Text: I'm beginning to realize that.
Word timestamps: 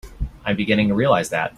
I'm 0.45 0.55
beginning 0.55 0.87
to 0.87 0.95
realize 0.95 1.29
that. 1.29 1.49